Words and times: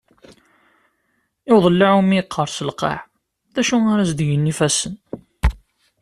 I 1.49 1.51
uḍellaɛ 1.55 1.91
umi 1.99 2.15
yeqqers 2.17 2.57
lqaɛ, 2.69 2.97
d 3.53 3.55
acu 3.61 3.75
ara 3.91 4.03
as-d-gen 4.05 4.49
yifassen? 4.49 4.93